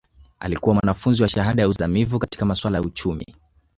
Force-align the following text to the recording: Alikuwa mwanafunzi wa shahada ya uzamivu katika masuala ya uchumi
Alikuwa 0.39 0.75
mwanafunzi 0.75 1.21
wa 1.21 1.27
shahada 1.27 1.61
ya 1.61 1.67
uzamivu 1.67 2.19
katika 2.19 2.45
masuala 2.45 2.77
ya 2.77 2.83
uchumi 2.83 3.25